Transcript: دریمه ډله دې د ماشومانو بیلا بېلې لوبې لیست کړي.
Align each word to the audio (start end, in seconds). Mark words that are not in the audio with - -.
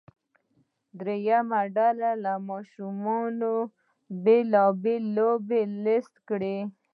دریمه 0.99 1.59
ډله 1.75 2.11
دې 2.15 2.37
د 2.39 2.43
ماشومانو 2.49 3.53
بیلا 4.23 4.65
بېلې 4.83 5.09
لوبې 5.15 5.61
لیست 5.85 6.15
کړي. 6.29 6.57